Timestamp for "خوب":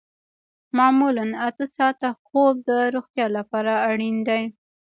2.25-2.53